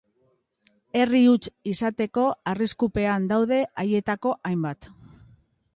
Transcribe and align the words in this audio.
Herri 1.01 1.21
huts 1.31 1.51
izateko 1.73 2.25
arriskupean 2.53 3.29
daude 3.35 3.61
haietako 3.85 4.35
hainbat. 4.51 4.91